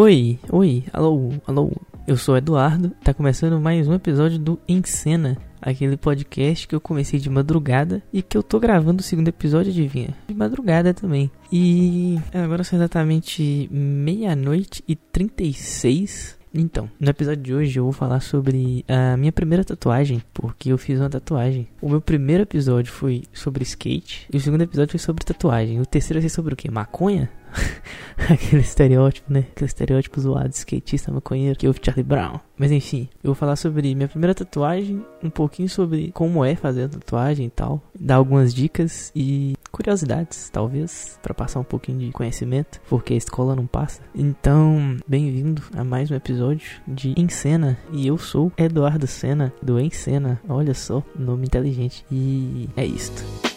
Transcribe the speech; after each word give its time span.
Oi, 0.00 0.38
oi, 0.52 0.84
alô, 0.92 1.32
alô. 1.44 1.72
Eu 2.06 2.16
sou 2.16 2.36
Eduardo, 2.36 2.90
tá 3.02 3.12
começando 3.12 3.60
mais 3.60 3.88
um 3.88 3.94
episódio 3.94 4.38
do 4.38 4.56
Encena, 4.68 5.36
aquele 5.60 5.96
podcast 5.96 6.68
que 6.68 6.74
eu 6.76 6.80
comecei 6.80 7.18
de 7.18 7.28
madrugada 7.28 8.00
e 8.12 8.22
que 8.22 8.38
eu 8.38 8.42
tô 8.44 8.60
gravando 8.60 9.00
o 9.00 9.02
segundo 9.02 9.26
episódio, 9.26 9.72
adivinha? 9.72 10.14
De 10.28 10.34
madrugada 10.34 10.94
também. 10.94 11.28
E 11.50 12.16
agora 12.32 12.62
são 12.62 12.78
exatamente 12.78 13.68
meia-noite 13.72 14.84
e 14.86 14.94
36. 14.94 16.38
Então, 16.54 16.88
no 17.00 17.10
episódio 17.10 17.42
de 17.42 17.52
hoje 17.52 17.76
eu 17.80 17.82
vou 17.82 17.92
falar 17.92 18.20
sobre 18.20 18.84
a 18.86 19.16
minha 19.16 19.32
primeira 19.32 19.64
tatuagem, 19.64 20.22
porque 20.32 20.70
eu 20.70 20.78
fiz 20.78 21.00
uma 21.00 21.10
tatuagem. 21.10 21.66
O 21.82 21.88
meu 21.88 22.00
primeiro 22.00 22.44
episódio 22.44 22.92
foi 22.92 23.24
sobre 23.32 23.64
skate, 23.64 24.28
e 24.32 24.36
o 24.36 24.40
segundo 24.40 24.62
episódio 24.62 24.92
foi 24.92 25.00
sobre 25.00 25.24
tatuagem. 25.24 25.80
O 25.80 25.86
terceiro 25.86 26.20
vai 26.20 26.28
ser 26.28 26.34
sobre 26.36 26.54
o 26.54 26.56
quê? 26.56 26.70
Maconha? 26.70 27.28
Aquele 28.30 28.62
estereótipo, 28.62 29.32
né? 29.32 29.46
Aquele 29.50 29.66
estereótipo 29.66 30.20
zoado, 30.20 30.52
skatista, 30.52 31.12
maconheiro, 31.12 31.58
que 31.58 31.66
ouve 31.66 31.80
Charlie 31.82 32.04
Brown. 32.04 32.40
Mas 32.56 32.72
enfim, 32.72 33.08
eu 33.22 33.28
vou 33.28 33.34
falar 33.34 33.56
sobre 33.56 33.94
minha 33.94 34.08
primeira 34.08 34.34
tatuagem, 34.34 35.04
um 35.22 35.30
pouquinho 35.30 35.68
sobre 35.68 36.10
como 36.12 36.44
é 36.44 36.56
fazer 36.56 36.84
a 36.84 36.88
tatuagem 36.88 37.46
e 37.46 37.50
tal, 37.50 37.80
dar 37.98 38.16
algumas 38.16 38.52
dicas 38.52 39.12
e 39.14 39.54
curiosidades, 39.70 40.50
talvez, 40.50 41.18
para 41.22 41.32
passar 41.32 41.60
um 41.60 41.64
pouquinho 41.64 41.98
de 41.98 42.10
conhecimento, 42.10 42.80
porque 42.88 43.14
a 43.14 43.16
escola 43.16 43.54
não 43.54 43.66
passa. 43.66 44.02
Então, 44.14 44.96
bem-vindo 45.06 45.62
a 45.76 45.84
mais 45.84 46.10
um 46.10 46.14
episódio 46.14 46.68
de 46.86 47.14
Em 47.16 47.28
Cena, 47.28 47.78
e 47.92 48.06
eu 48.06 48.18
sou 48.18 48.52
Eduardo 48.56 49.06
Sena, 49.06 49.52
do 49.62 49.78
Em 49.78 49.90
Cena. 49.90 50.40
Olha 50.48 50.74
só, 50.74 51.02
nome 51.16 51.46
inteligente. 51.46 52.04
E 52.10 52.68
é 52.76 52.84
isto. 52.84 53.47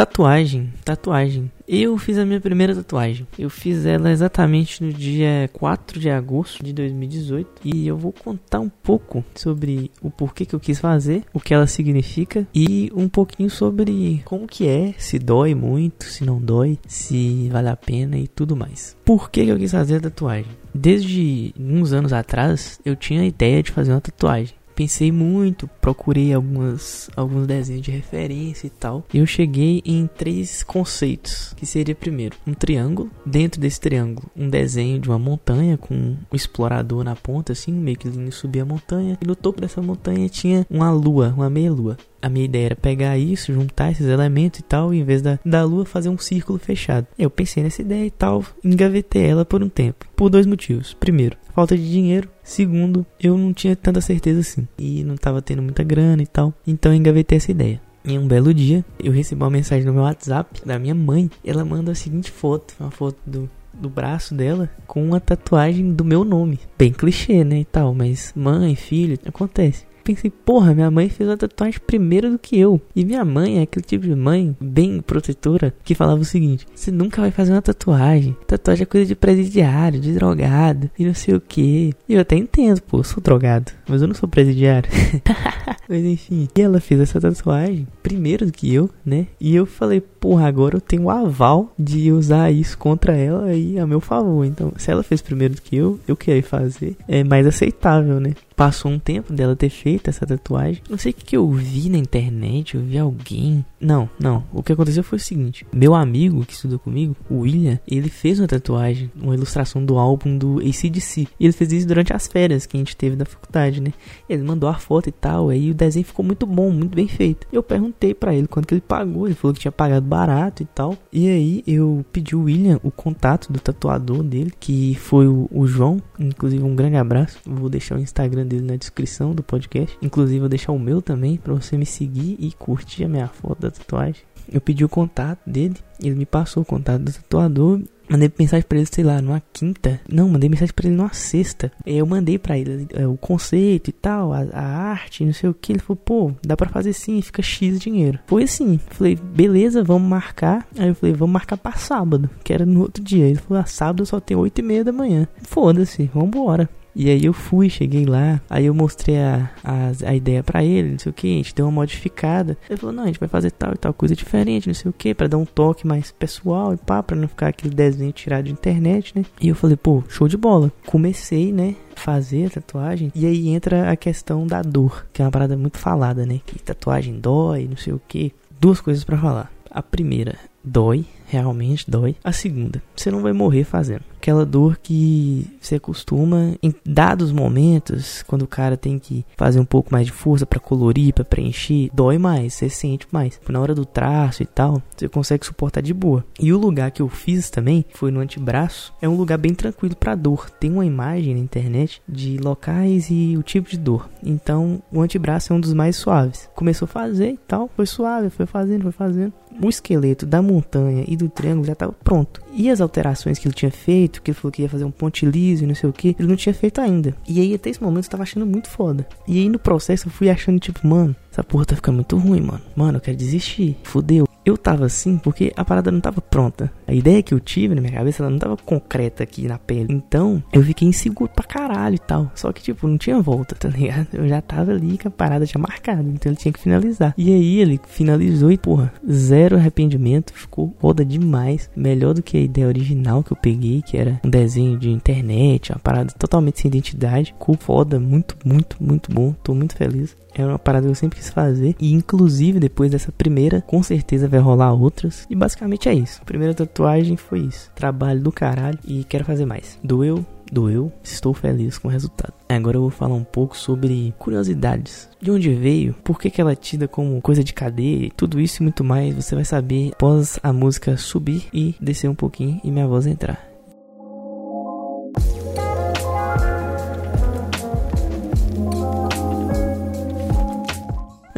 Tatuagem, 0.00 0.72
tatuagem. 0.82 1.52
Eu 1.68 1.98
fiz 1.98 2.16
a 2.16 2.24
minha 2.24 2.40
primeira 2.40 2.74
tatuagem. 2.74 3.26
Eu 3.38 3.50
fiz 3.50 3.84
ela 3.84 4.10
exatamente 4.10 4.82
no 4.82 4.90
dia 4.90 5.50
4 5.52 6.00
de 6.00 6.08
agosto 6.08 6.64
de 6.64 6.72
2018 6.72 7.60
e 7.62 7.86
eu 7.86 7.98
vou 7.98 8.10
contar 8.10 8.60
um 8.60 8.70
pouco 8.70 9.22
sobre 9.34 9.90
o 10.00 10.10
porquê 10.10 10.46
que 10.46 10.54
eu 10.54 10.58
quis 10.58 10.78
fazer, 10.78 11.22
o 11.34 11.38
que 11.38 11.52
ela 11.52 11.66
significa 11.66 12.48
e 12.54 12.90
um 12.96 13.10
pouquinho 13.10 13.50
sobre 13.50 14.22
como 14.24 14.46
que 14.46 14.66
é, 14.66 14.94
se 14.96 15.18
dói 15.18 15.54
muito, 15.54 16.06
se 16.06 16.24
não 16.24 16.40
dói, 16.40 16.78
se 16.86 17.50
vale 17.50 17.68
a 17.68 17.76
pena 17.76 18.16
e 18.16 18.26
tudo 18.26 18.56
mais. 18.56 18.96
Por 19.04 19.30
que, 19.30 19.44
que 19.44 19.50
eu 19.50 19.58
quis 19.58 19.70
fazer 19.70 19.96
a 19.96 20.00
tatuagem? 20.00 20.50
Desde 20.74 21.54
uns 21.58 21.92
anos 21.92 22.14
atrás 22.14 22.80
eu 22.86 22.96
tinha 22.96 23.20
a 23.20 23.26
ideia 23.26 23.62
de 23.62 23.70
fazer 23.70 23.92
uma 23.92 24.00
tatuagem 24.00 24.54
pensei 24.80 25.12
muito, 25.12 25.68
procurei 25.78 26.32
algumas, 26.32 27.10
alguns 27.14 27.46
desenhos 27.46 27.82
de 27.82 27.90
referência 27.90 28.66
e 28.66 28.70
tal. 28.70 29.04
E 29.12 29.18
eu 29.18 29.26
cheguei 29.26 29.82
em 29.84 30.06
três 30.06 30.62
conceitos, 30.62 31.52
que 31.54 31.66
seria 31.66 31.94
primeiro 31.94 32.34
um 32.46 32.54
triângulo, 32.54 33.10
dentro 33.26 33.60
desse 33.60 33.78
triângulo 33.78 34.30
um 34.34 34.48
desenho 34.48 34.98
de 34.98 35.10
uma 35.10 35.18
montanha 35.18 35.76
com 35.76 35.92
um 35.94 36.16
explorador 36.32 37.04
na 37.04 37.14
ponta, 37.14 37.52
assim, 37.52 37.72
meio 37.72 37.98
que 37.98 38.08
indo 38.08 38.32
subir 38.32 38.60
a 38.60 38.64
montanha. 38.64 39.18
E 39.20 39.26
no 39.26 39.36
topo 39.36 39.60
dessa 39.60 39.82
montanha 39.82 40.26
tinha 40.30 40.66
uma 40.70 40.90
lua, 40.90 41.34
uma 41.36 41.50
meia 41.50 41.70
lua. 41.70 41.98
A 42.22 42.28
minha 42.28 42.44
ideia 42.44 42.66
era 42.66 42.76
pegar 42.76 43.16
isso, 43.16 43.52
juntar 43.52 43.92
esses 43.92 44.06
elementos 44.06 44.60
e 44.60 44.62
tal, 44.62 44.92
e 44.92 45.00
em 45.00 45.04
vez 45.04 45.22
da, 45.22 45.38
da 45.44 45.64
lua 45.64 45.84
fazer 45.84 46.08
um 46.08 46.18
círculo 46.18 46.58
fechado. 46.58 47.06
Eu 47.18 47.30
pensei 47.30 47.62
nessa 47.62 47.82
ideia 47.82 48.04
e 48.04 48.10
tal, 48.10 48.44
engavetei 48.62 49.24
ela 49.24 49.44
por 49.44 49.62
um 49.62 49.68
tempo. 49.68 50.06
Por 50.14 50.28
dois 50.28 50.46
motivos. 50.46 50.94
Primeiro, 50.94 51.36
falta 51.54 51.76
de 51.76 51.90
dinheiro. 51.90 52.28
Segundo, 52.42 53.06
eu 53.18 53.38
não 53.38 53.52
tinha 53.52 53.74
tanta 53.74 54.00
certeza 54.00 54.40
assim. 54.40 54.68
E 54.78 55.02
não 55.04 55.16
tava 55.16 55.40
tendo 55.40 55.62
muita 55.62 55.82
grana 55.82 56.22
e 56.22 56.26
tal. 56.26 56.52
Então 56.66 56.92
eu 56.92 56.98
engavetei 56.98 57.38
essa 57.38 57.50
ideia. 57.50 57.80
Em 58.04 58.18
um 58.18 58.26
belo 58.26 58.52
dia, 58.54 58.84
eu 58.98 59.12
recebi 59.12 59.42
uma 59.42 59.50
mensagem 59.50 59.84
no 59.84 59.92
meu 59.92 60.02
WhatsApp 60.02 60.62
da 60.64 60.78
minha 60.78 60.94
mãe. 60.94 61.30
Ela 61.44 61.64
manda 61.64 61.92
a 61.92 61.94
seguinte 61.94 62.30
foto: 62.30 62.74
uma 62.80 62.90
foto 62.90 63.18
do, 63.26 63.48
do 63.72 63.88
braço 63.88 64.34
dela 64.34 64.70
com 64.86 65.04
uma 65.04 65.20
tatuagem 65.20 65.92
do 65.92 66.04
meu 66.04 66.24
nome. 66.24 66.58
Bem 66.78 66.92
clichê, 66.92 67.44
né? 67.44 67.60
E 67.60 67.64
tal, 67.64 67.94
mas 67.94 68.32
mãe, 68.34 68.74
filho, 68.74 69.18
acontece 69.26 69.89
pensei, 70.00 70.30
porra, 70.30 70.74
minha 70.74 70.90
mãe 70.90 71.08
fez 71.08 71.28
a 71.28 71.36
tatuagem 71.36 71.80
primeiro 71.86 72.30
do 72.30 72.38
que 72.38 72.58
eu. 72.58 72.80
E 72.94 73.04
minha 73.04 73.24
mãe 73.24 73.58
é 73.58 73.62
aquele 73.62 73.84
tipo 73.84 74.04
de 74.06 74.14
mãe 74.14 74.56
bem 74.60 75.00
protetora 75.00 75.74
que 75.84 75.94
falava 75.94 76.20
o 76.20 76.24
seguinte: 76.24 76.66
você 76.74 76.90
nunca 76.90 77.20
vai 77.20 77.30
fazer 77.30 77.52
uma 77.52 77.62
tatuagem. 77.62 78.36
Tatuagem 78.46 78.82
é 78.82 78.86
coisa 78.86 79.06
de 79.06 79.14
presidiário, 79.14 80.00
de 80.00 80.12
drogado 80.12 80.90
e 80.98 81.04
não 81.04 81.14
sei 81.14 81.34
o 81.34 81.40
que. 81.40 81.94
E 82.08 82.14
eu 82.14 82.20
até 82.20 82.36
entendo, 82.36 82.80
pô, 82.82 82.98
eu 82.98 83.04
sou 83.04 83.22
drogado, 83.22 83.72
mas 83.88 84.02
eu 84.02 84.08
não 84.08 84.14
sou 84.14 84.28
presidiário. 84.28 84.90
mas 85.88 86.04
enfim, 86.04 86.48
e 86.56 86.60
ela 86.60 86.80
fez 86.80 87.00
essa 87.00 87.20
tatuagem 87.20 87.86
primeiro 88.02 88.46
do 88.46 88.52
que 88.52 88.72
eu, 88.72 88.90
né? 89.04 89.26
E 89.40 89.54
eu 89.54 89.66
falei, 89.66 90.00
porra, 90.00 90.46
agora 90.46 90.76
eu 90.76 90.80
tenho 90.80 91.04
o 91.04 91.10
aval 91.10 91.72
de 91.78 92.12
usar 92.12 92.50
isso 92.50 92.76
contra 92.76 93.16
ela 93.16 93.52
e 93.54 93.78
a 93.78 93.86
meu 93.86 94.00
favor. 94.00 94.44
Então, 94.44 94.72
se 94.76 94.90
ela 94.90 95.02
fez 95.02 95.22
primeiro 95.22 95.54
do 95.54 95.62
que 95.62 95.76
eu, 95.76 95.98
eu 96.06 96.16
queria 96.16 96.42
fazer, 96.42 96.96
é 97.08 97.24
mais 97.24 97.46
aceitável, 97.46 98.20
né? 98.20 98.34
Passou 98.60 98.90
um 98.90 98.98
tempo 98.98 99.32
dela 99.32 99.56
ter 99.56 99.70
feito 99.70 100.10
essa 100.10 100.26
tatuagem. 100.26 100.82
Não 100.86 100.98
sei 100.98 101.12
o 101.12 101.14
que, 101.14 101.24
que 101.24 101.34
eu 101.34 101.50
vi 101.50 101.88
na 101.88 101.96
internet, 101.96 102.74
eu 102.74 102.82
vi 102.82 102.98
alguém. 102.98 103.64
Não, 103.80 104.06
não. 104.18 104.44
O 104.52 104.62
que 104.62 104.70
aconteceu 104.70 105.02
foi 105.02 105.16
o 105.16 105.18
seguinte: 105.18 105.66
meu 105.72 105.94
amigo 105.94 106.44
que 106.44 106.52
estudou 106.52 106.78
comigo, 106.78 107.16
o 107.30 107.38
William, 107.38 107.80
ele 107.88 108.10
fez 108.10 108.38
uma 108.38 108.46
tatuagem, 108.46 109.10
uma 109.16 109.34
ilustração 109.34 109.82
do 109.82 109.96
álbum 109.96 110.36
do 110.36 110.58
ACDC. 110.58 111.26
E 111.40 111.46
ele 111.46 111.54
fez 111.54 111.72
isso 111.72 111.88
durante 111.88 112.12
as 112.12 112.26
férias 112.26 112.66
que 112.66 112.76
a 112.76 112.80
gente 112.80 112.94
teve 112.94 113.16
da 113.16 113.24
faculdade, 113.24 113.80
né? 113.80 113.94
Ele 114.28 114.42
mandou 114.42 114.68
a 114.68 114.74
foto 114.74 115.08
e 115.08 115.12
tal, 115.12 115.48
aí 115.48 115.70
o 115.70 115.74
desenho 115.74 116.04
ficou 116.04 116.22
muito 116.22 116.44
bom, 116.44 116.70
muito 116.70 116.94
bem 116.94 117.08
feito. 117.08 117.46
Eu 117.50 117.62
perguntei 117.62 118.12
para 118.12 118.34
ele 118.34 118.46
quanto 118.46 118.68
que 118.68 118.74
ele 118.74 118.82
pagou, 118.82 119.26
ele 119.26 119.36
falou 119.36 119.54
que 119.54 119.60
tinha 119.60 119.72
pagado 119.72 120.04
barato 120.04 120.62
e 120.62 120.66
tal. 120.66 120.98
E 121.10 121.30
aí 121.30 121.64
eu 121.66 122.04
pedi 122.12 122.36
o 122.36 122.42
William 122.42 122.78
o 122.82 122.90
contato 122.90 123.50
do 123.50 123.58
tatuador 123.58 124.22
dele, 124.22 124.52
que 124.60 124.94
foi 124.96 125.26
o, 125.26 125.48
o 125.50 125.66
João, 125.66 125.96
inclusive 126.18 126.62
um 126.62 126.76
grande 126.76 126.96
abraço. 126.96 127.38
Vou 127.46 127.70
deixar 127.70 127.96
o 127.96 128.02
Instagram 128.02 128.49
dele 128.50 128.66
na 128.66 128.76
descrição 128.76 129.34
do 129.34 129.42
podcast. 129.42 129.96
Inclusive, 130.02 130.40
vou 130.40 130.48
deixar 130.48 130.72
o 130.72 130.78
meu 130.78 131.00
também 131.00 131.36
para 131.36 131.54
você 131.54 131.76
me 131.76 131.86
seguir 131.86 132.36
e 132.38 132.52
curtir 132.52 133.04
a 133.04 133.08
minha 133.08 133.28
foto 133.28 133.60
da 133.60 133.70
tatuagem. 133.70 134.22
Eu 134.52 134.60
pedi 134.60 134.84
o 134.84 134.88
contato 134.88 135.40
dele, 135.46 135.76
ele 136.02 136.16
me 136.16 136.26
passou 136.26 136.62
o 136.62 136.66
contato 136.66 137.02
do 137.02 137.12
tatuador 137.12 137.80
Mandei 138.10 138.28
mensagem 138.36 138.66
pra 138.68 138.76
ele, 138.76 138.88
sei 138.90 139.04
lá, 139.04 139.22
numa 139.22 139.40
quinta. 139.52 140.00
Não, 140.10 140.28
mandei 140.28 140.50
mensagem 140.50 140.74
pra 140.74 140.88
ele 140.88 140.96
numa 140.96 141.14
sexta. 141.14 141.70
Eu 141.86 142.04
mandei 142.04 142.38
pra 142.38 142.58
ele 142.58 142.88
é, 142.92 143.06
o 143.06 143.16
conceito 143.16 143.88
e 143.88 143.92
tal, 143.92 144.32
a, 144.32 144.40
a, 144.52 144.64
arte, 144.90 145.24
não 145.24 145.32
sei 145.32 145.48
o 145.48 145.54
que. 145.54 145.70
Ele 145.72 145.78
falou, 145.78 145.96
pô, 145.96 146.32
dá 146.44 146.56
pra 146.56 146.68
fazer 146.68 146.92
sim, 146.92 147.22
fica 147.22 147.40
X 147.40 147.78
dinheiro. 147.78 148.18
Foi 148.26 148.42
assim. 148.42 148.80
Falei, 148.88 149.14
beleza, 149.14 149.84
vamos 149.84 150.08
marcar. 150.08 150.66
Aí 150.76 150.88
eu 150.88 150.94
falei, 150.96 151.14
vamos 151.14 151.32
marcar 151.32 151.56
pra 151.56 151.72
sábado, 151.72 152.28
que 152.42 152.52
era 152.52 152.66
no 152.66 152.80
outro 152.80 153.00
dia. 153.00 153.26
Ele 153.26 153.38
falou, 153.38 153.62
ah, 153.62 153.66
sábado 153.66 154.04
só 154.04 154.18
tem 154.18 154.36
oito 154.36 154.58
e 154.58 154.62
meia 154.62 154.82
da 154.82 154.90
manhã. 154.90 155.28
Foda-se, 155.42 156.10
vambora. 156.12 156.68
E 157.00 157.08
aí 157.08 157.24
eu 157.24 157.32
fui, 157.32 157.70
cheguei 157.70 158.04
lá, 158.04 158.42
aí 158.50 158.66
eu 158.66 158.74
mostrei 158.74 159.18
a, 159.18 159.50
a, 159.64 159.90
a 160.10 160.14
ideia 160.14 160.42
para 160.42 160.62
ele, 160.62 160.90
não 160.90 160.98
sei 160.98 161.08
o 161.08 161.14
que, 161.14 161.32
a 161.32 161.36
gente 161.38 161.54
deu 161.54 161.64
uma 161.64 161.72
modificada. 161.72 162.58
Ele 162.68 162.78
falou, 162.78 162.94
não, 162.94 163.04
a 163.04 163.06
gente 163.06 163.18
vai 163.18 163.26
fazer 163.26 163.50
tal 163.52 163.72
e 163.72 163.78
tal 163.78 163.94
coisa 163.94 164.14
diferente, 164.14 164.66
não 164.66 164.74
sei 164.74 164.90
o 164.90 164.92
que, 164.92 165.14
para 165.14 165.26
dar 165.26 165.38
um 165.38 165.46
toque 165.46 165.86
mais 165.86 166.12
pessoal 166.12 166.74
e 166.74 166.76
pá, 166.76 167.02
pra 167.02 167.16
não 167.16 167.26
ficar 167.26 167.48
aquele 167.48 167.74
desenho 167.74 168.12
tirado 168.12 168.44
de 168.44 168.52
internet, 168.52 169.14
né? 169.16 169.24
E 169.40 169.48
eu 169.48 169.54
falei, 169.54 169.78
pô, 169.78 170.04
show 170.10 170.28
de 170.28 170.36
bola. 170.36 170.70
Comecei, 170.84 171.50
né? 171.50 171.74
fazer 171.94 172.46
a 172.46 172.50
tatuagem. 172.50 173.10
E 173.14 173.26
aí 173.26 173.48
entra 173.48 173.90
a 173.90 173.96
questão 173.96 174.46
da 174.46 174.62
dor, 174.62 175.06
que 175.12 175.22
é 175.22 175.24
uma 175.24 175.30
parada 175.30 175.56
muito 175.56 175.78
falada, 175.78 176.26
né? 176.26 176.40
Que 176.44 176.58
tatuagem 176.58 177.18
dói, 177.18 177.66
não 177.66 177.76
sei 177.76 177.94
o 177.94 178.00
que. 178.06 178.32
Duas 178.60 178.80
coisas 178.80 179.04
para 179.04 179.18
falar. 179.18 179.50
A 179.70 179.82
primeira, 179.82 180.36
dói, 180.64 181.04
realmente 181.26 181.90
dói. 181.90 182.16
A 182.22 182.32
segunda, 182.32 182.82
você 182.94 183.10
não 183.10 183.22
vai 183.22 183.32
morrer 183.32 183.64
fazendo. 183.64 184.02
Aquela 184.16 184.44
dor 184.44 184.78
que 184.82 185.46
você 185.60 185.76
acostuma 185.76 186.54
em 186.62 186.74
dados 186.84 187.32
momentos, 187.32 188.22
quando 188.26 188.42
o 188.42 188.48
cara 188.48 188.76
tem 188.76 188.98
que 188.98 189.24
fazer 189.36 189.58
um 189.58 189.64
pouco 189.64 189.90
mais 189.90 190.06
de 190.06 190.12
força 190.12 190.44
para 190.44 190.60
colorir, 190.60 191.14
para 191.14 191.24
preencher, 191.24 191.88
dói 191.94 192.18
mais, 192.18 192.54
você 192.54 192.68
sente 192.68 193.06
mais. 193.10 193.40
Na 193.48 193.60
hora 193.60 193.74
do 193.74 193.86
traço 193.86 194.42
e 194.42 194.46
tal, 194.46 194.82
você 194.94 195.08
consegue 195.08 195.46
suportar 195.46 195.80
de 195.80 195.94
boa. 195.94 196.24
E 196.38 196.52
o 196.52 196.58
lugar 196.58 196.90
que 196.90 197.00
eu 197.00 197.08
fiz 197.08 197.48
também 197.48 197.84
foi 197.94 198.10
no 198.10 198.20
antebraço, 198.20 198.92
é 199.00 199.08
um 199.08 199.16
lugar 199.16 199.38
bem 199.38 199.54
tranquilo 199.54 199.96
para 199.96 200.14
dor. 200.14 200.50
Tem 200.50 200.70
uma 200.70 200.84
imagem 200.84 201.34
na 201.34 201.40
internet 201.40 202.02
de 202.06 202.36
locais 202.36 203.08
e 203.10 203.36
o 203.38 203.42
tipo 203.42 203.70
de 203.70 203.78
dor. 203.78 204.08
Então, 204.22 204.82
o 204.92 205.00
antebraço 205.00 205.52
é 205.52 205.56
um 205.56 205.60
dos 205.60 205.72
mais 205.72 205.96
suaves. 205.96 206.48
Começou 206.54 206.84
a 206.84 206.88
fazer 206.88 207.30
e 207.30 207.38
tal, 207.38 207.70
foi 207.74 207.86
suave, 207.86 208.28
foi 208.28 208.46
fazendo, 208.46 208.82
foi 208.82 208.92
fazendo. 208.92 209.32
O 209.62 209.68
esqueleto 209.68 210.24
da 210.24 210.40
montanha 210.40 211.04
e 211.06 211.16
do 211.16 211.28
triângulo 211.28 211.66
já 211.66 211.74
estava 211.74 211.92
pronto. 211.92 212.42
E 212.52 212.70
as 212.70 212.80
alterações 212.80 213.38
que 213.38 213.46
ele 213.46 213.54
tinha 213.54 213.70
feito, 213.70 214.22
que 214.22 214.30
ele 214.30 214.38
falou 214.38 214.52
que 214.52 214.62
ia 214.62 214.68
fazer 214.68 214.84
um 214.84 214.90
ponte 214.90 215.24
liso 215.24 215.64
e 215.64 215.66
não 215.66 215.74
sei 215.74 215.88
o 215.88 215.92
que, 215.92 216.16
ele 216.18 216.28
não 216.28 216.36
tinha 216.36 216.54
feito 216.54 216.80
ainda. 216.80 217.14
E 217.28 217.40
aí 217.40 217.54
até 217.54 217.70
esse 217.70 217.82
momento 217.82 218.04
eu 218.04 218.10
tava 218.10 218.22
achando 218.22 218.46
muito 218.46 218.68
foda. 218.68 219.06
E 219.26 219.38
aí 219.38 219.48
no 219.48 219.58
processo 219.58 220.08
eu 220.08 220.12
fui 220.12 220.28
achando 220.28 220.58
tipo, 220.58 220.86
mano, 220.86 221.14
essa 221.30 221.44
porra 221.44 221.64
tá 221.64 221.76
ficando 221.76 221.96
muito 221.96 222.16
ruim, 222.16 222.40
mano. 222.40 222.60
Mano, 222.74 222.98
eu 222.98 223.00
quero 223.00 223.16
desistir. 223.16 223.76
Fudeu. 223.84 224.26
Eu 224.44 224.56
tava 224.56 224.86
assim 224.86 225.18
porque 225.18 225.52
a 225.54 225.64
parada 225.64 225.90
não 225.90 226.00
tava 226.00 226.20
pronta. 226.20 226.72
A 226.86 226.94
ideia 226.94 227.22
que 227.22 227.32
eu 227.32 227.38
tive 227.38 227.74
na 227.74 227.80
minha 227.80 227.92
cabeça, 227.92 228.22
ela 228.22 228.30
não 228.30 228.38
tava 228.38 228.56
concreta 228.56 229.22
aqui 229.22 229.46
na 229.46 229.58
pele. 229.58 229.92
Então, 229.92 230.42
eu 230.52 230.62
fiquei 230.62 230.88
inseguro 230.88 231.30
pra 231.30 231.44
caralho 231.44 231.94
e 231.94 231.98
tal. 231.98 232.32
Só 232.34 232.50
que, 232.50 232.62
tipo, 232.62 232.88
não 232.88 232.96
tinha 232.96 233.20
volta, 233.20 233.54
tá 233.54 233.68
ligado? 233.68 234.08
Eu 234.14 234.26
já 234.26 234.40
tava 234.40 234.72
ali 234.72 234.96
com 234.96 235.08
a 235.08 235.10
parada 235.10 235.44
já 235.44 235.58
marcada. 235.58 236.02
Então, 236.08 236.32
ele 236.32 236.40
tinha 236.40 236.52
que 236.52 236.58
finalizar. 236.58 237.14
E 237.18 237.32
aí, 237.32 237.60
ele 237.60 237.78
finalizou 237.86 238.50
e, 238.50 238.56
porra, 238.56 238.92
zero 239.08 239.56
arrependimento. 239.56 240.32
Ficou 240.32 240.74
foda 240.80 241.04
demais. 241.04 241.70
Melhor 241.76 242.14
do 242.14 242.22
que 242.22 242.39
a 242.40 242.44
ideia 242.44 242.66
original 242.66 243.22
que 243.22 243.32
eu 243.32 243.36
peguei, 243.36 243.82
que 243.82 243.96
era 243.96 244.20
um 244.24 244.30
desenho 244.30 244.78
de 244.78 244.90
internet, 244.90 245.72
uma 245.72 245.78
parada 245.78 246.12
totalmente 246.18 246.60
sem 246.60 246.68
identidade. 246.68 247.32
Ficou 247.32 247.56
foda, 247.56 247.98
muito, 247.98 248.36
muito, 248.44 248.76
muito 248.80 249.12
bom. 249.12 249.34
Tô 249.42 249.54
muito 249.54 249.76
feliz. 249.76 250.16
É 250.34 250.44
uma 250.44 250.58
parada 250.58 250.86
que 250.86 250.90
eu 250.90 250.94
sempre 250.94 251.18
quis 251.18 251.30
fazer. 251.30 251.74
E 251.78 251.92
inclusive 251.92 252.60
depois 252.60 252.90
dessa 252.90 253.12
primeira, 253.12 253.60
com 253.60 253.82
certeza 253.82 254.28
vai 254.28 254.40
rolar 254.40 254.72
outras. 254.72 255.26
E 255.28 255.34
basicamente 255.34 255.88
é 255.88 255.94
isso. 255.94 256.20
A 256.22 256.24
primeira 256.24 256.54
tatuagem 256.54 257.16
foi 257.16 257.40
isso. 257.40 257.70
Trabalho 257.74 258.20
do 258.20 258.32
caralho 258.32 258.78
e 258.86 259.04
quero 259.04 259.24
fazer 259.24 259.44
mais. 259.44 259.78
Doeu, 259.82 260.24
doeu, 260.50 260.92
estou 261.02 261.32
feliz 261.34 261.78
com 261.78 261.88
o 261.88 261.90
resultado. 261.90 262.34
Agora 262.48 262.76
eu 262.76 262.82
vou 262.82 262.90
falar 262.90 263.14
um 263.14 263.24
pouco 263.24 263.56
sobre 263.56 264.14
curiosidades. 264.18 265.08
De 265.20 265.30
onde 265.30 265.52
veio, 265.54 265.94
por 266.04 266.18
que, 266.18 266.30
que 266.30 266.40
ela 266.40 266.52
é 266.52 266.56
tida 266.56 266.88
como 266.88 267.20
coisa 267.20 267.44
de 267.44 267.52
cadeia, 267.52 268.10
tudo 268.16 268.40
isso 268.40 268.62
e 268.62 268.64
muito 268.64 268.84
mais 268.84 269.14
você 269.14 269.34
vai 269.34 269.44
saber 269.44 269.90
após 269.92 270.38
a 270.42 270.52
música 270.52 270.96
subir 270.96 271.46
e 271.52 271.74
descer 271.80 272.08
um 272.08 272.14
pouquinho 272.14 272.60
e 272.64 272.70
minha 272.70 272.86
voz 272.86 273.06
entrar. 273.06 273.49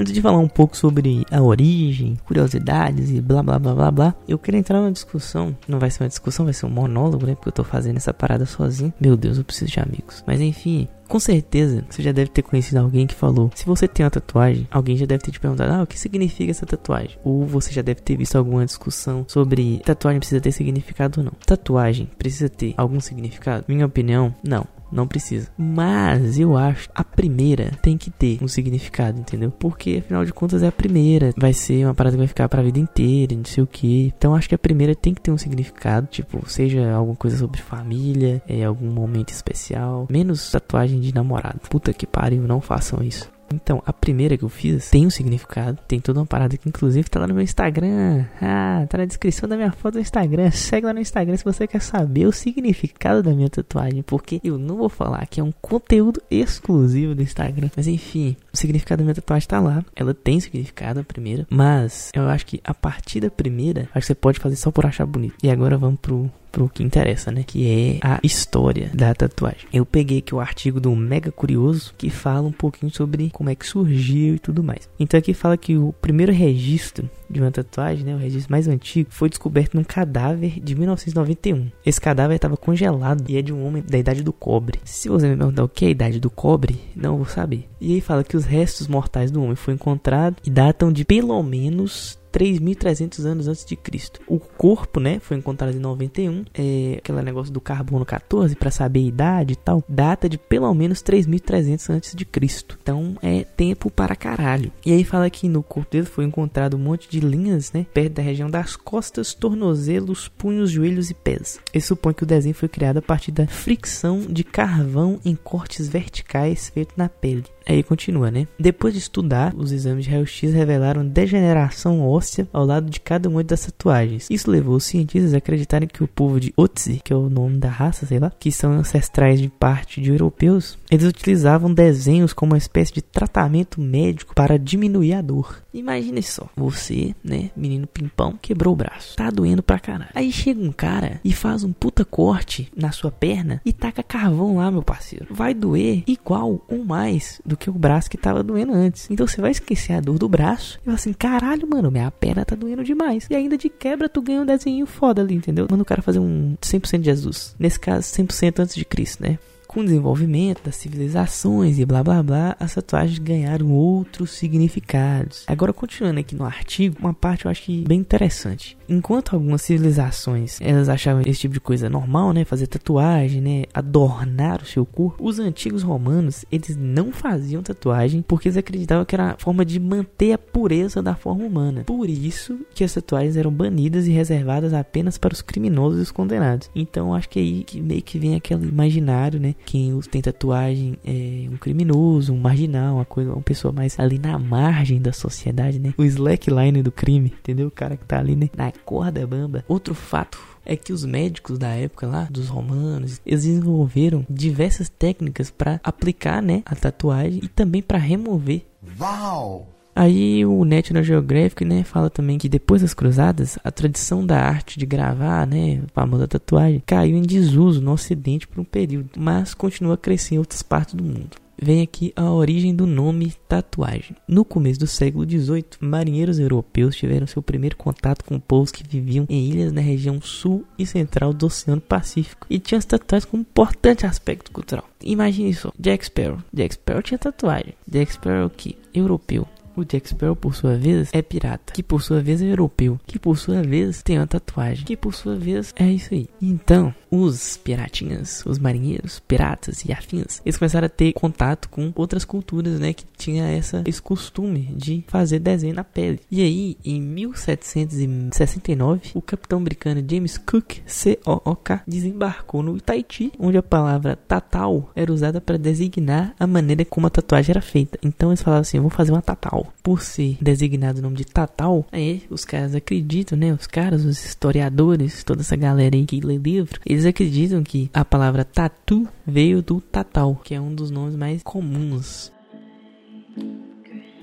Antes 0.02 0.14
de 0.14 0.20
falar 0.20 0.38
um 0.38 0.48
pouco 0.48 0.76
sobre 0.76 1.24
a 1.30 1.40
origem, 1.40 2.18
curiosidades 2.24 3.08
e 3.08 3.20
blá 3.20 3.40
blá 3.40 3.56
blá 3.56 3.72
blá 3.72 3.90
blá, 3.92 4.14
eu 4.26 4.36
quero 4.36 4.56
entrar 4.56 4.80
numa 4.80 4.90
discussão. 4.90 5.56
Não 5.68 5.78
vai 5.78 5.92
ser 5.92 6.02
uma 6.02 6.08
discussão, 6.08 6.44
vai 6.44 6.52
ser 6.52 6.66
um 6.66 6.70
monólogo, 6.70 7.24
né? 7.24 7.36
Porque 7.36 7.50
eu 7.50 7.52
tô 7.52 7.62
fazendo 7.62 7.98
essa 7.98 8.12
parada 8.12 8.44
sozinho. 8.44 8.92
Meu 9.00 9.16
Deus, 9.16 9.38
eu 9.38 9.44
preciso 9.44 9.70
de 9.70 9.78
amigos. 9.78 10.24
Mas 10.26 10.40
enfim, 10.40 10.88
com 11.06 11.20
certeza 11.20 11.84
você 11.88 12.02
já 12.02 12.10
deve 12.10 12.32
ter 12.32 12.42
conhecido 12.42 12.78
alguém 12.78 13.06
que 13.06 13.14
falou: 13.14 13.48
se 13.54 13.64
você 13.64 13.86
tem 13.86 14.04
uma 14.04 14.10
tatuagem, 14.10 14.66
alguém 14.72 14.96
já 14.96 15.06
deve 15.06 15.22
ter 15.22 15.30
te 15.30 15.38
perguntado: 15.38 15.72
ah, 15.72 15.82
o 15.84 15.86
que 15.86 15.96
significa 15.96 16.50
essa 16.50 16.66
tatuagem? 16.66 17.16
Ou 17.22 17.46
você 17.46 17.70
já 17.70 17.80
deve 17.80 18.00
ter 18.00 18.16
visto 18.16 18.34
alguma 18.34 18.66
discussão 18.66 19.24
sobre 19.28 19.80
tatuagem 19.84 20.18
precisa 20.18 20.40
ter 20.40 20.50
significado 20.50 21.20
ou 21.20 21.26
não. 21.26 21.32
Tatuagem 21.46 22.10
precisa 22.18 22.48
ter 22.48 22.74
algum 22.76 22.98
significado? 22.98 23.66
Minha 23.68 23.86
opinião, 23.86 24.34
não 24.42 24.66
não 24.92 25.06
precisa. 25.06 25.48
Mas 25.56 26.38
eu 26.38 26.56
acho 26.56 26.88
a 26.94 27.02
primeira 27.02 27.70
tem 27.82 27.96
que 27.96 28.10
ter 28.10 28.38
um 28.42 28.48
significado, 28.48 29.18
entendeu? 29.18 29.50
Porque 29.50 30.02
afinal 30.04 30.24
de 30.24 30.32
contas 30.32 30.62
é 30.62 30.68
a 30.68 30.72
primeira, 30.72 31.32
vai 31.36 31.52
ser 31.52 31.84
uma 31.84 31.94
parada 31.94 32.14
que 32.14 32.18
vai 32.18 32.26
ficar 32.26 32.48
pra 32.48 32.62
vida 32.62 32.78
inteira, 32.78 33.34
não 33.34 33.44
sei 33.44 33.64
o 33.64 33.66
que. 33.66 34.12
Então 34.16 34.34
acho 34.34 34.48
que 34.48 34.54
a 34.54 34.58
primeira 34.58 34.94
tem 34.94 35.14
que 35.14 35.20
ter 35.20 35.30
um 35.30 35.38
significado, 35.38 36.06
tipo, 36.06 36.48
seja 36.48 36.92
alguma 36.92 37.16
coisa 37.16 37.36
sobre 37.36 37.60
família, 37.60 38.42
é 38.46 38.64
algum 38.64 38.90
momento 38.90 39.30
especial, 39.30 40.06
menos 40.10 40.50
tatuagem 40.50 41.00
de 41.00 41.14
namorado. 41.14 41.60
Puta 41.70 41.92
que 41.92 42.06
pariu, 42.06 42.42
não 42.42 42.60
façam 42.60 43.02
isso. 43.02 43.30
Então, 43.54 43.82
a 43.84 43.92
primeira 43.92 44.36
que 44.36 44.44
eu 44.44 44.48
fiz 44.48 44.90
tem 44.90 45.06
um 45.06 45.10
significado, 45.10 45.78
tem 45.86 46.00
toda 46.00 46.20
uma 46.20 46.26
parada 46.26 46.56
que 46.56 46.68
inclusive 46.68 47.08
tá 47.08 47.20
lá 47.20 47.26
no 47.26 47.34
meu 47.34 47.42
Instagram. 47.42 48.24
Ah, 48.40 48.86
tá 48.88 48.98
na 48.98 49.04
descrição 49.04 49.48
da 49.48 49.56
minha 49.56 49.72
foto 49.72 49.94
do 49.94 50.00
Instagram. 50.00 50.50
Segue 50.50 50.86
lá 50.86 50.92
no 50.92 51.00
Instagram 51.00 51.36
se 51.36 51.44
você 51.44 51.66
quer 51.66 51.80
saber 51.80 52.26
o 52.26 52.32
significado 52.32 53.22
da 53.22 53.32
minha 53.32 53.48
tatuagem, 53.48 54.02
porque 54.02 54.40
eu 54.42 54.58
não 54.58 54.76
vou 54.76 54.88
falar 54.88 55.26
que 55.26 55.40
é 55.40 55.44
um 55.44 55.52
conteúdo 55.60 56.20
exclusivo 56.30 57.14
do 57.14 57.22
Instagram. 57.22 57.70
Mas 57.76 57.86
enfim, 57.86 58.36
o 58.52 58.56
significado 58.56 58.98
da 58.98 59.04
minha 59.04 59.14
tatuagem 59.14 59.48
tá 59.48 59.60
lá. 59.60 59.84
Ela 59.94 60.14
tem 60.14 60.40
significado 60.40 61.00
a 61.00 61.04
primeira, 61.04 61.46
mas 61.50 62.10
eu 62.14 62.28
acho 62.28 62.46
que 62.46 62.60
a 62.64 62.74
partir 62.74 63.20
da 63.20 63.30
primeira, 63.30 63.88
acho 63.94 64.00
que 64.00 64.06
você 64.06 64.14
pode 64.14 64.40
fazer 64.40 64.56
só 64.56 64.70
por 64.70 64.86
achar 64.86 65.06
bonito. 65.06 65.34
E 65.42 65.50
agora 65.50 65.76
vamos 65.76 66.00
pro 66.00 66.30
pro 66.52 66.68
que 66.68 66.82
interessa, 66.82 67.32
né? 67.32 67.42
Que 67.44 67.98
é 68.02 68.06
a 68.06 68.20
história 68.22 68.90
da 68.92 69.14
tatuagem. 69.14 69.66
Eu 69.72 69.86
peguei 69.86 70.18
aqui 70.18 70.34
o 70.34 70.40
artigo 70.40 70.78
do 70.78 70.94
Mega 70.94 71.32
Curioso 71.32 71.94
que 71.96 72.10
fala 72.10 72.46
um 72.46 72.52
pouquinho 72.52 72.92
sobre 72.94 73.30
como 73.30 73.48
é 73.50 73.54
que 73.54 73.66
surgiu 73.66 74.34
e 74.34 74.38
tudo 74.38 74.62
mais. 74.62 74.88
Então 75.00 75.18
aqui 75.18 75.32
fala 75.32 75.56
que 75.56 75.76
o 75.76 75.94
primeiro 76.00 76.30
registro 76.30 77.08
de 77.28 77.40
uma 77.40 77.50
tatuagem, 77.50 78.04
né, 78.04 78.14
o 78.14 78.18
registro 78.18 78.52
mais 78.52 78.68
antigo, 78.68 79.08
foi 79.10 79.30
descoberto 79.30 79.74
num 79.74 79.82
cadáver 79.82 80.60
de 80.60 80.74
1991. 80.74 81.70
Esse 81.84 82.00
cadáver 82.00 82.36
estava 82.36 82.58
congelado 82.58 83.24
e 83.28 83.38
é 83.38 83.42
de 83.42 83.52
um 83.52 83.66
homem 83.66 83.82
da 83.82 83.96
idade 83.96 84.22
do 84.22 84.32
cobre. 84.32 84.78
Se 84.84 85.08
você 85.08 85.26
me 85.28 85.36
perguntar 85.36 85.64
o 85.64 85.68
que 85.68 85.86
é 85.86 85.88
a 85.88 85.92
idade 85.92 86.20
do 86.20 86.28
cobre, 86.28 86.78
não 86.94 87.16
vou 87.16 87.26
saber. 87.26 87.66
E 87.80 87.94
aí 87.94 88.00
fala 88.02 88.22
que 88.22 88.36
os 88.36 88.44
restos 88.44 88.86
mortais 88.86 89.30
do 89.30 89.42
homem 89.42 89.56
foram 89.56 89.76
encontrados 89.76 90.38
e 90.44 90.50
datam 90.50 90.92
de 90.92 91.04
pelo 91.04 91.42
menos 91.42 92.18
3.300 92.32 93.24
anos 93.24 93.48
antes 93.48 93.64
de 93.64 93.76
Cristo. 93.76 94.20
O 94.26 94.38
corpo, 94.38 94.98
né, 94.98 95.18
foi 95.20 95.36
encontrado 95.36 95.76
em 95.76 95.80
91, 95.80 96.44
é 96.54 96.96
aquele 96.98 97.22
negócio 97.22 97.52
do 97.52 97.60
carbono 97.60 98.04
14 98.04 98.56
para 98.56 98.70
saber 98.70 99.00
a 99.00 99.02
idade 99.02 99.52
e 99.52 99.56
tal, 99.56 99.84
data 99.88 100.28
de 100.28 100.38
pelo 100.38 100.72
menos 100.74 101.02
3.300 101.02 101.90
antes 101.90 102.14
de 102.14 102.24
Cristo. 102.24 102.78
Então 102.82 103.16
é 103.22 103.44
tempo 103.44 103.90
para 103.90 104.16
caralho. 104.16 104.72
E 104.84 104.92
aí 104.92 105.04
fala 105.04 105.28
que 105.28 105.48
no 105.48 105.62
corpo 105.62 105.90
dele 105.90 106.06
foi 106.06 106.24
encontrado 106.24 106.76
um 106.76 106.80
monte 106.80 107.08
de 107.08 107.20
linhas, 107.20 107.72
né, 107.72 107.86
perto 107.92 108.14
da 108.14 108.22
região 108.22 108.50
das 108.50 108.76
costas, 108.76 109.34
tornozelos, 109.34 110.28
punhos, 110.28 110.70
joelhos 110.70 111.10
e 111.10 111.14
pés. 111.14 111.60
Ele 111.72 111.82
supõe 111.82 112.14
que 112.14 112.22
o 112.22 112.26
desenho 112.26 112.54
foi 112.54 112.68
criado 112.68 112.98
a 112.98 113.02
partir 113.02 113.32
da 113.32 113.46
fricção 113.46 114.20
de 114.20 114.44
carvão 114.44 115.20
em 115.24 115.34
cortes 115.34 115.88
verticais 115.88 116.70
feito 116.70 116.94
na 116.96 117.08
pele. 117.08 117.44
Aí 117.66 117.82
continua, 117.82 118.30
né? 118.30 118.46
Depois 118.58 118.94
de 118.94 119.00
estudar, 119.00 119.54
os 119.56 119.72
exames 119.72 120.04
de 120.04 120.10
raio-x 120.10 120.52
revelaram 120.52 121.06
degeneração 121.06 122.00
óssea 122.06 122.48
ao 122.52 122.64
lado 122.64 122.90
de 122.90 123.00
cada 123.00 123.28
uma 123.28 123.42
das 123.42 123.66
tatuagens. 123.66 124.28
Isso 124.30 124.50
levou 124.50 124.76
os 124.76 124.84
cientistas 124.84 125.34
a 125.34 125.38
acreditarem 125.38 125.88
que 125.88 126.02
o 126.02 126.08
povo 126.08 126.40
de 126.40 126.52
Otzi, 126.56 127.00
que 127.04 127.12
é 127.12 127.16
o 127.16 127.28
nome 127.28 127.58
da 127.58 127.68
raça, 127.68 128.06
sei 128.06 128.18
lá, 128.18 128.30
que 128.30 128.50
são 128.50 128.72
ancestrais 128.72 129.40
de 129.40 129.48
parte 129.48 130.00
de 130.00 130.10
europeus, 130.10 130.78
eles 130.90 131.06
utilizavam 131.06 131.72
desenhos 131.72 132.32
como 132.32 132.52
uma 132.52 132.58
espécie 132.58 132.92
de 132.92 133.02
tratamento 133.02 133.80
médico 133.80 134.34
para 134.34 134.58
diminuir 134.58 135.14
a 135.14 135.22
dor. 135.22 135.62
Imagine 135.72 136.22
só, 136.22 136.46
você, 136.56 137.14
né, 137.24 137.50
menino 137.56 137.86
pimpão, 137.86 138.38
quebrou 138.40 138.74
o 138.74 138.76
braço, 138.76 139.16
tá 139.16 139.30
doendo 139.30 139.62
pra 139.62 139.78
caralho. 139.78 140.10
Aí 140.14 140.30
chega 140.30 140.60
um 140.60 140.72
cara 140.72 141.20
e 141.24 141.32
faz 141.32 141.64
um 141.64 141.72
puta 141.72 142.04
corte 142.04 142.70
na 142.76 142.92
sua 142.92 143.10
perna 143.10 143.60
e 143.64 143.72
taca 143.72 144.02
carvão 144.02 144.56
lá, 144.56 144.70
meu 144.70 144.82
parceiro. 144.82 145.26
Vai 145.30 145.54
doer 145.54 146.02
igual 146.06 146.64
ou 146.68 146.84
mais 146.84 147.40
do 147.52 147.56
que 147.56 147.70
o 147.70 147.72
braço 147.72 148.10
que 148.10 148.16
tava 148.16 148.42
doendo 148.42 148.72
antes. 148.72 149.08
Então 149.10 149.26
você 149.26 149.40
vai 149.40 149.50
esquecer 149.50 149.92
a 149.92 150.00
dor 150.00 150.18
do 150.18 150.28
braço 150.28 150.78
e 150.82 150.86
vai 150.86 150.94
assim, 150.94 151.12
caralho, 151.12 151.68
mano, 151.68 151.90
minha 151.90 152.10
perna 152.10 152.44
tá 152.44 152.56
doendo 152.56 152.82
demais. 152.82 153.26
E 153.30 153.36
ainda 153.36 153.56
de 153.56 153.68
quebra 153.68 154.08
tu 154.08 154.22
ganha 154.22 154.40
um 154.40 154.46
desenho 154.46 154.86
foda 154.86 155.22
ali, 155.22 155.34
entendeu? 155.34 155.66
Manda 155.70 155.82
o 155.82 155.86
cara 155.86 156.02
fazer 156.02 156.18
um 156.18 156.56
100% 156.60 156.98
de 156.98 157.04
Jesus. 157.04 157.54
Nesse 157.58 157.78
caso, 157.78 158.08
100% 158.08 158.60
antes 158.60 158.74
de 158.74 158.84
Cristo, 158.84 159.22
né? 159.22 159.38
Com 159.66 159.80
o 159.80 159.84
desenvolvimento 159.84 160.62
das 160.62 160.76
civilizações 160.76 161.78
e 161.78 161.86
blá 161.86 162.02
blá 162.02 162.22
blá, 162.22 162.56
as 162.60 162.74
tatuagens 162.74 163.18
ganharam 163.18 163.70
outros 163.70 164.32
significados. 164.32 165.44
Agora, 165.46 165.72
continuando 165.72 166.20
aqui 166.20 166.34
no 166.34 166.44
artigo, 166.44 166.98
uma 167.00 167.14
parte 167.14 167.46
eu 167.46 167.50
acho 167.50 167.62
que 167.62 167.82
bem 167.86 168.00
interessante. 168.00 168.76
Enquanto 168.92 169.34
algumas 169.34 169.62
civilizações 169.62 170.60
elas 170.60 170.88
achavam 170.88 171.22
esse 171.22 171.40
tipo 171.40 171.54
de 171.54 171.60
coisa 171.60 171.88
normal, 171.88 172.32
né, 172.32 172.44
fazer 172.44 172.66
tatuagem, 172.66 173.40
né, 173.40 173.64
adornar 173.72 174.60
o 174.62 174.66
seu 174.66 174.84
corpo, 174.84 175.24
os 175.24 175.38
antigos 175.38 175.82
romanos 175.82 176.44
eles 176.52 176.76
não 176.76 177.10
faziam 177.10 177.62
tatuagem 177.62 178.22
porque 178.22 178.48
eles 178.48 178.56
acreditavam 178.56 179.04
que 179.04 179.14
era 179.14 179.32
a 179.32 179.36
forma 179.38 179.64
de 179.64 179.80
manter 179.80 180.32
a 180.34 180.38
pureza 180.38 181.02
da 181.02 181.14
forma 181.14 181.44
humana. 181.44 181.84
Por 181.84 182.08
isso 182.08 182.60
que 182.74 182.84
as 182.84 182.92
tatuagens 182.92 183.36
eram 183.36 183.50
banidas 183.50 184.06
e 184.06 184.10
reservadas 184.10 184.74
apenas 184.74 185.16
para 185.16 185.32
os 185.32 185.40
criminosos 185.40 185.98
e 185.98 186.02
os 186.02 186.10
condenados. 186.10 186.70
Então 186.74 187.14
acho 187.14 187.28
que 187.28 187.38
é 187.38 187.42
aí 187.42 187.64
que 187.64 187.80
meio 187.80 188.02
que 188.02 188.18
vem 188.18 188.34
aquele 188.34 188.68
imaginário, 188.68 189.40
né, 189.40 189.54
quem 189.64 189.98
tem 190.10 190.20
tatuagem 190.20 190.98
é 191.04 191.48
um 191.50 191.56
criminoso, 191.56 192.32
um 192.32 192.38
marginal, 192.38 192.96
uma 192.96 193.04
coisa, 193.04 193.32
uma 193.32 193.42
pessoa 193.42 193.72
mais 193.72 193.98
ali 193.98 194.18
na 194.18 194.38
margem 194.38 195.00
da 195.00 195.12
sociedade, 195.12 195.78
né? 195.78 195.94
O 195.96 196.04
slackline 196.04 196.82
do 196.82 196.92
crime, 196.92 197.32
entendeu? 197.38 197.68
O 197.68 197.70
cara 197.70 197.96
que 197.96 198.04
tá 198.04 198.18
ali, 198.18 198.36
né? 198.36 198.50
Na 198.56 198.72
corda 198.84 199.26
bamba. 199.26 199.64
Outro 199.68 199.94
fato 199.94 200.38
é 200.64 200.76
que 200.76 200.92
os 200.92 201.04
médicos 201.04 201.58
da 201.58 201.68
época 201.68 202.06
lá, 202.06 202.28
dos 202.30 202.48
romanos, 202.48 203.20
eles 203.26 203.44
desenvolveram 203.44 204.24
diversas 204.28 204.88
técnicas 204.88 205.50
para 205.50 205.80
aplicar, 205.82 206.42
né, 206.42 206.62
a 206.64 206.74
tatuagem 206.74 207.40
e 207.42 207.48
também 207.48 207.82
para 207.82 207.98
remover. 207.98 208.64
Uau! 209.00 209.68
Aí 209.94 210.44
o 210.44 210.64
National 210.64 211.02
Geographic, 211.02 211.64
né, 211.64 211.84
fala 211.84 212.08
também 212.08 212.38
que 212.38 212.48
depois 212.48 212.82
das 212.82 212.94
cruzadas, 212.94 213.58
a 213.62 213.70
tradição 213.70 214.24
da 214.24 214.38
arte 214.38 214.78
de 214.78 214.86
gravar, 214.86 215.46
né, 215.46 215.82
a 215.84 215.92
famosa 215.92 216.26
tatuagem, 216.26 216.82
caiu 216.84 217.16
em 217.16 217.22
desuso 217.22 217.80
no 217.80 217.92
ocidente 217.92 218.48
por 218.48 218.60
um 218.60 218.64
período, 218.64 219.10
mas 219.18 219.54
continua 219.54 219.94
a 219.94 219.98
crescer 219.98 220.36
em 220.36 220.38
outras 220.38 220.62
partes 220.62 220.94
do 220.94 221.04
mundo 221.04 221.42
vem 221.62 221.80
aqui 221.80 222.12
a 222.16 222.28
origem 222.30 222.74
do 222.74 222.86
nome 222.86 223.32
tatuagem. 223.48 224.16
No 224.26 224.44
começo 224.44 224.80
do 224.80 224.86
século 224.86 225.24
XVIII, 225.24 225.64
marinheiros 225.80 226.40
europeus 226.40 226.96
tiveram 226.96 227.26
seu 227.26 227.40
primeiro 227.40 227.76
contato 227.76 228.24
com 228.24 228.40
povos 228.40 228.72
que 228.72 228.82
viviam 228.86 229.24
em 229.28 229.48
ilhas 229.48 229.72
na 229.72 229.80
região 229.80 230.20
sul 230.20 230.64
e 230.76 230.84
central 230.84 231.32
do 231.32 231.46
Oceano 231.46 231.80
Pacífico 231.80 232.46
e 232.50 232.58
tinham 232.58 232.78
as 232.78 232.84
tatuagens 232.84 233.30
como 233.30 233.42
um 233.42 233.46
importante 233.46 234.04
aspecto 234.04 234.50
cultural. 234.50 234.88
Imagine 235.00 235.54
só, 235.54 235.72
Jack 235.78 236.04
Sparrow. 236.04 236.38
Jack 236.52 236.74
Sparrow 236.74 237.02
tinha 237.02 237.18
tatuagem. 237.18 237.74
Jack 237.88 238.12
Sparrow 238.12 238.50
que 238.50 238.76
europeu 238.92 239.46
O 239.76 239.84
Jack 239.84 240.08
Sparrow, 240.08 240.36
por 240.36 240.54
sua 240.54 240.76
vez, 240.76 241.08
é 241.12 241.22
pirata, 241.22 241.72
que 241.72 241.82
por 241.82 242.02
sua 242.02 242.20
vez 242.20 242.42
é 242.42 242.46
europeu, 242.46 243.00
que 243.06 243.18
por 243.18 243.38
sua 243.38 243.62
vez 243.62 244.02
tem 244.02 244.18
uma 244.18 244.26
tatuagem, 244.26 244.84
que 244.84 244.96
por 244.96 245.14
sua 245.14 245.36
vez 245.36 245.72
é 245.76 245.86
isso 245.86 246.12
aí. 246.12 246.28
Então, 246.40 246.94
os 247.10 247.56
piratinhas, 247.56 248.44
os 248.46 248.58
marinheiros, 248.58 249.20
piratas 249.20 249.84
e 249.84 249.92
afins, 249.92 250.40
eles 250.44 250.56
começaram 250.56 250.86
a 250.86 250.90
ter 250.90 251.12
contato 251.12 251.68
com 251.68 251.92
outras 251.94 252.24
culturas, 252.24 252.80
né, 252.80 252.92
que 252.92 253.04
tinha 253.16 253.44
essa, 253.44 253.82
esse 253.86 254.00
costume 254.00 254.74
de 254.76 255.04
fazer 255.08 255.38
desenho 255.38 255.74
na 255.74 255.84
pele. 255.84 256.20
E 256.30 256.42
aí, 256.42 256.76
em 256.84 257.00
1769, 257.00 259.12
o 259.14 259.22
capitão 259.22 259.58
americano 259.58 260.04
James 260.08 260.38
Cook, 260.38 260.78
C-O-O-K, 260.86 261.82
desembarcou 261.86 262.62
no 262.62 262.80
Tahiti, 262.80 263.32
onde 263.38 263.58
a 263.58 263.62
palavra 263.62 264.16
tatal 264.16 264.90
era 264.94 265.12
usada 265.12 265.40
para 265.40 265.58
designar 265.58 266.34
a 266.38 266.46
maneira 266.46 266.84
como 266.84 267.06
a 267.06 267.10
tatuagem 267.10 267.52
era 267.52 267.62
feita. 267.62 267.98
Então 268.02 268.30
eles 268.30 268.42
falavam 268.42 268.62
assim, 268.62 268.80
vou 268.80 268.90
fazer 268.90 269.12
uma 269.12 269.22
tatal. 269.22 269.61
Por 269.82 270.02
ser 270.02 270.36
designado 270.40 270.98
o 270.98 271.02
nome 271.02 271.16
de 271.16 271.24
tatal, 271.24 271.86
aí 271.92 272.22
os 272.30 272.44
caras 272.44 272.74
acreditam, 272.74 273.36
né, 273.38 273.52
os 273.52 273.66
caras, 273.66 274.04
os 274.04 274.24
historiadores, 274.24 275.24
toda 275.24 275.42
essa 275.42 275.56
galera 275.56 275.96
aí 275.96 276.04
que 276.04 276.20
lê 276.20 276.36
livro, 276.36 276.80
eles 276.86 277.06
acreditam 277.06 277.62
que 277.62 277.90
a 277.92 278.04
palavra 278.04 278.44
tatu 278.44 279.06
veio 279.26 279.62
do 279.62 279.80
tatal, 279.80 280.40
que 280.44 280.54
é 280.54 280.60
um 280.60 280.74
dos 280.74 280.90
nomes 280.90 281.16
mais 281.16 281.42
comuns. 281.42 282.32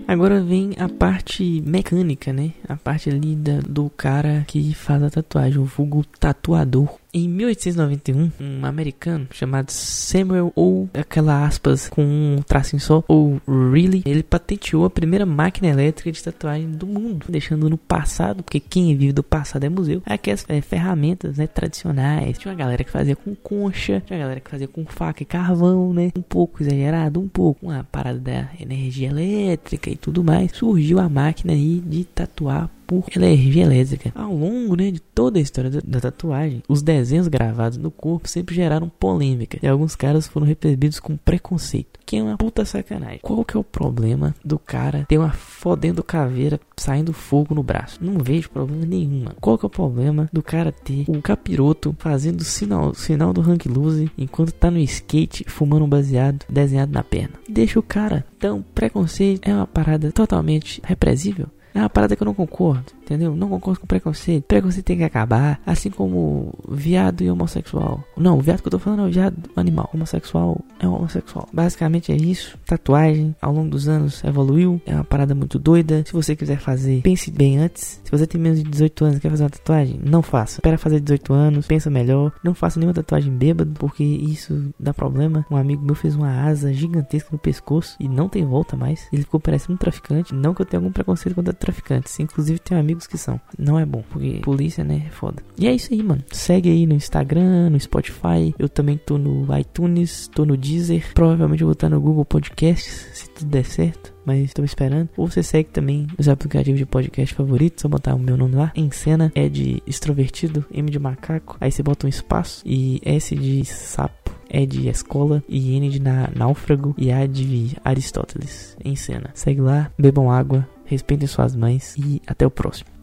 Agora 0.09 0.41
vem 0.41 0.71
a 0.79 0.89
parte 0.89 1.61
mecânica, 1.63 2.33
né? 2.33 2.53
A 2.67 2.75
parte 2.75 3.11
ali 3.11 3.35
da, 3.35 3.59
do 3.59 3.91
cara 3.91 4.43
que 4.47 4.73
faz 4.73 5.03
a 5.03 5.09
tatuagem, 5.11 5.59
o 5.59 5.65
vulgo 5.65 6.03
tatuador. 6.19 6.97
Em 7.11 7.27
1891, 7.27 8.31
um 8.39 8.65
americano 8.65 9.27
chamado 9.31 9.71
Samuel 9.71 10.53
ou 10.55 10.87
aquela 10.93 11.43
aspas 11.43 11.89
com 11.89 12.03
um 12.03 12.41
tracinho 12.43 12.79
só, 12.79 13.03
ou 13.07 13.41
Really, 13.47 14.03
ele 14.05 14.21
patenteou 14.21 14.85
a 14.85 14.91
primeira 14.91 15.25
máquina 15.25 15.69
elétrica 15.69 16.11
de 16.11 16.23
tatuagem 16.23 16.69
do 16.69 16.85
mundo, 16.85 17.25
deixando 17.27 17.67
no 17.67 17.79
passado, 17.79 18.43
porque 18.43 18.59
quem 18.59 18.95
vive 18.95 19.11
do 19.11 19.23
passado 19.23 19.63
é 19.63 19.69
museu, 19.69 20.03
aquelas 20.05 20.45
é, 20.47 20.61
ferramentas 20.61 21.37
né, 21.37 21.47
tradicionais. 21.47 22.37
Tinha 22.37 22.51
uma 22.51 22.59
galera 22.59 22.83
que 22.83 22.91
fazia 22.91 23.15
com 23.15 23.33
concha, 23.33 24.03
tinha 24.05 24.17
uma 24.17 24.23
galera 24.23 24.39
que 24.39 24.51
fazia 24.51 24.67
com 24.67 24.85
faca 24.85 25.23
e 25.23 25.25
carvão, 25.25 25.91
né? 25.91 26.11
Um 26.15 26.21
pouco 26.21 26.61
exagerado, 26.61 27.19
um 27.19 27.27
pouco 27.27 27.65
uma 27.65 27.83
parada 27.91 28.19
da 28.19 28.49
energia 28.59 29.09
elétrica 29.09 29.89
e 29.89 29.95
tudo 29.95 30.23
mais. 30.23 30.51
Surgiu 30.51 30.99
a 30.99 31.09
máquina 31.09 31.53
aí 31.53 31.81
de 31.83 32.03
tatuar 32.03 32.69
por 32.89 33.05
energia 33.15 33.65
elétrica. 33.65 34.11
Ao 34.15 34.33
longo 34.33 34.75
né, 34.75 34.89
de 34.89 34.99
toda 34.99 35.37
a 35.37 35.41
história 35.41 35.69
da, 35.69 36.01
tatuagem, 36.01 36.63
os 36.67 36.81
desenhos 36.81 37.27
gravados 37.27 37.77
no 37.77 37.91
corpo 37.91 38.27
sempre 38.27 38.55
geraram 38.55 38.89
polêmica 38.89 39.59
e 39.61 39.67
alguns 39.67 39.95
caras 39.95 40.27
foram 40.27 40.47
recebidos 40.47 40.99
com 40.99 41.15
preconceito, 41.15 41.99
que 42.03 42.17
é 42.17 42.23
uma 42.23 42.35
puta 42.35 42.65
sacanagem. 42.65 43.19
Qual 43.21 43.45
que 43.45 43.55
é 43.55 43.59
o 43.59 43.63
problema 43.63 44.33
do 44.43 44.57
cara 44.57 45.05
ter 45.07 45.19
uma 45.19 45.31
fodendo 45.31 46.03
caveira 46.03 46.59
saindo 46.75 47.13
fogo 47.13 47.53
no 47.53 47.61
braço? 47.61 47.99
Não 48.01 48.17
vejo 48.17 48.49
problema 48.49 48.83
nenhum. 48.83 49.25
Qual 49.39 49.55
que 49.55 49.65
é 49.65 49.67
o 49.67 49.69
problema 49.69 50.27
do 50.33 50.41
cara 50.41 50.71
ter 50.71 51.05
um 51.07 51.21
capiroto 51.21 51.95
fazendo 51.99 52.43
sinal, 52.43 52.95
sinal 52.95 53.31
do 53.31 53.41
rank 53.41 53.67
loose 53.67 54.11
enquanto 54.17 54.51
tá 54.51 54.71
no 54.71 54.79
skate 54.79 55.45
fumando 55.47 55.85
um 55.85 55.89
baseado 55.89 56.43
desenhado 56.49 56.91
na 56.91 57.03
perna? 57.03 57.35
Deixa 57.47 57.79
o 57.79 57.83
cara. 57.83 58.25
Então, 58.35 58.65
preconceito 58.73 59.47
é 59.47 59.53
uma 59.53 59.67
parada 59.67 60.11
totalmente 60.11 60.81
represível. 60.83 61.47
É 61.79 61.81
uma 61.81 61.89
parada 61.89 62.13
que 62.13 62.21
eu 62.21 62.25
não 62.25 62.33
concordo, 62.33 62.91
entendeu? 63.09 63.35
Não 63.35 63.49
concordo 63.49 63.79
com 63.79 63.87
preconceito. 63.87 64.45
Preconceito 64.45 64.85
tem 64.85 64.97
que 64.97 65.03
acabar, 65.03 65.59
assim 65.65 65.89
como 65.89 66.53
viado 66.69 67.23
e 67.23 67.29
homossexual. 67.29 68.03
Não, 68.15 68.37
o 68.37 68.41
viado 68.41 68.61
que 68.61 68.67
eu 68.67 68.71
tô 68.71 68.79
falando 68.79 69.03
é 69.03 69.07
o 69.07 69.11
viado 69.11 69.49
animal. 69.55 69.89
Homossexual 69.93 70.61
é 70.79 70.87
homossexual. 70.87 71.47
Basicamente 71.51 72.11
é 72.11 72.15
isso. 72.15 72.57
Tatuagem 72.65 73.35
ao 73.41 73.53
longo 73.53 73.69
dos 73.69 73.87
anos 73.87 74.23
evoluiu. 74.23 74.81
É 74.85 74.93
uma 74.93 75.03
parada 75.03 75.33
muito 75.33 75.57
doida. 75.57 76.03
Se 76.05 76.13
você 76.13 76.35
quiser 76.35 76.59
fazer, 76.59 77.01
pense 77.01 77.31
bem 77.31 77.57
antes. 77.57 77.99
Se 78.03 78.11
você 78.11 78.27
tem 78.27 78.39
menos 78.39 78.61
de 78.63 78.69
18 78.69 79.05
anos 79.05 79.17
e 79.17 79.19
quer 79.21 79.29
fazer 79.29 79.43
uma 79.43 79.49
tatuagem, 79.49 79.99
não 80.03 80.21
faça. 80.21 80.57
Espera 80.57 80.77
fazer 80.77 80.99
18 80.99 81.33
anos, 81.33 81.67
pensa 81.67 81.89
melhor. 81.89 82.31
Não 82.43 82.53
faça 82.53 82.79
nenhuma 82.79 82.93
tatuagem 82.93 83.33
bêbado, 83.33 83.71
porque 83.79 84.03
isso 84.03 84.71
dá 84.79 84.93
problema. 84.93 85.45
Um 85.49 85.55
amigo 85.55 85.83
meu 85.83 85.95
fez 85.95 86.15
uma 86.15 86.43
asa 86.43 86.71
gigantesca 86.71 87.29
no 87.31 87.39
pescoço 87.39 87.95
e 87.99 88.07
não 88.07 88.29
tem 88.29 88.45
volta 88.45 88.77
mais. 88.77 89.07
Ele 89.11 89.23
ficou 89.23 89.39
parecendo 89.39 89.73
um 89.73 89.77
traficante. 89.77 90.33
Não 90.33 90.53
que 90.53 90.61
eu 90.61 90.65
tenha 90.65 90.79
algum 90.79 90.91
preconceito 90.91 91.35
contra 91.35 91.53
traficantes. 91.53 92.19
Inclusive 92.19 92.59
tenho 92.59 92.79
amigos 92.99 93.07
que 93.07 93.17
são. 93.17 93.39
Não 93.57 93.79
é 93.79 93.85
bom, 93.85 94.03
porque 94.09 94.39
polícia, 94.43 94.83
né, 94.83 95.03
é 95.07 95.09
foda. 95.09 95.41
E 95.57 95.67
é 95.67 95.73
isso 95.73 95.93
aí, 95.93 96.03
mano. 96.03 96.23
Segue 96.31 96.69
aí 96.69 96.85
no 96.85 96.93
Instagram, 96.93 97.69
no 97.69 97.79
Spotify. 97.79 98.53
Eu 98.59 98.67
também 98.67 98.97
tô 98.97 99.17
no 99.17 99.47
iTunes, 99.57 100.27
tô 100.27 100.45
no 100.45 100.57
Deezer. 100.57 101.13
Provavelmente 101.13 101.61
eu 101.61 101.67
vou 101.67 101.73
estar 101.73 101.89
no 101.89 102.01
Google 102.01 102.25
Podcasts, 102.25 103.07
se 103.13 103.29
tudo 103.29 103.49
der 103.49 103.65
certo 103.65 104.19
mas 104.25 104.43
estou 104.43 104.63
esperando. 104.63 105.09
Ou 105.17 105.27
você 105.27 105.41
segue 105.41 105.71
também 105.71 106.05
os 106.15 106.29
aplicativos 106.29 106.77
de 106.77 106.85
podcast 106.85 107.33
favoritos, 107.33 107.81
só 107.81 107.87
botar 107.87 108.13
o 108.13 108.19
meu 108.19 108.37
nome 108.37 108.53
lá. 108.53 108.71
Em 108.75 108.91
cena 108.91 109.31
é 109.33 109.49
de 109.49 109.81
extrovertido, 109.87 110.63
M 110.71 110.91
de 110.91 110.99
macaco, 110.99 111.57
aí 111.59 111.71
você 111.71 111.81
bota 111.81 112.05
um 112.05 112.09
espaço 112.09 112.61
e 112.63 113.01
S 113.03 113.35
de 113.35 113.65
sapo. 113.65 114.29
E 114.51 114.65
de 114.65 114.89
escola 114.89 115.43
e 115.47 115.75
N 115.75 115.89
de 115.89 115.99
náufrago 115.99 116.95
e 116.97 117.11
A 117.11 117.27
de 117.27 117.77
Aristóteles 117.83 118.75
em 118.83 118.95
cena. 118.95 119.29
Segue 119.35 119.61
lá, 119.61 119.91
bebam 119.97 120.31
água, 120.31 120.67
respeitem 120.89 121.27
suas 121.27 121.55
mães 121.55 121.95
e 121.95 122.21
até 122.25 122.45
o 122.45 122.51
próximo. 122.51 122.98